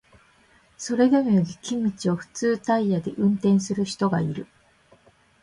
[0.79, 4.47] それでも雪道を普通タイヤで運転する人がいる